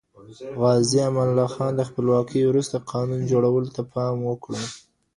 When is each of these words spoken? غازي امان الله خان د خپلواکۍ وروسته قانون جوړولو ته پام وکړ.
غازي 0.59 0.97
امان 1.09 1.27
الله 1.31 1.49
خان 1.55 1.71
د 1.75 1.81
خپلواکۍ 1.89 2.41
وروسته 2.45 2.77
قانون 2.91 3.21
جوړولو 3.31 3.69
ته 3.75 3.81
پام 3.93 4.15
وکړ. 4.29 4.55